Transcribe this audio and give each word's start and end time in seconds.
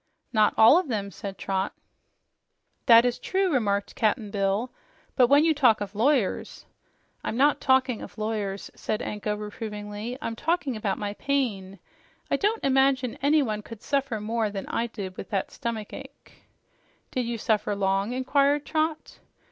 "Not 0.33 0.55
all 0.57 0.79
of 0.79 0.87
them," 0.87 1.11
said 1.11 1.37
Trot. 1.37 1.73
"That 2.87 3.05
is 3.05 3.19
true," 3.19 3.53
remarked 3.53 3.93
Cap'n 3.93 4.31
Bill. 4.31 4.71
"But 5.15 5.27
when 5.27 5.45
you 5.45 5.53
talk 5.53 5.79
of 5.79 5.93
lawyers" 5.93 6.65
"I'm 7.23 7.37
not 7.37 7.61
talking 7.61 8.01
of 8.01 8.17
lawyers," 8.17 8.71
said 8.73 9.03
Anko 9.03 9.35
reprovingly. 9.37 10.17
"I'm 10.19 10.35
talking 10.35 10.75
about 10.75 10.97
my 10.97 11.13
pain. 11.13 11.77
I 12.31 12.35
don't 12.37 12.63
imagine 12.65 13.15
anyone 13.21 13.61
could 13.61 13.83
suffer 13.83 14.19
more 14.19 14.49
than 14.49 14.65
I 14.69 14.87
did 14.87 15.15
with 15.17 15.29
that 15.29 15.51
stomach 15.51 15.93
ache." 15.93 16.45
"Did 17.11 17.27
you 17.27 17.37
suffer 17.37 17.75
long?" 17.75 18.11
inquired 18.11 18.65
Trot. 18.65 19.19